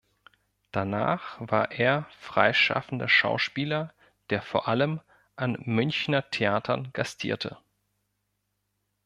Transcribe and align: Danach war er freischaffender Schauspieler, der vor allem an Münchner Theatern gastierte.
Danach 0.71 1.35
war 1.41 1.71
er 1.73 2.07
freischaffender 2.19 3.07
Schauspieler, 3.07 3.93
der 4.31 4.41
vor 4.41 4.67
allem 4.67 4.99
an 5.35 5.59
Münchner 5.65 6.27
Theatern 6.31 6.89
gastierte. 6.93 7.59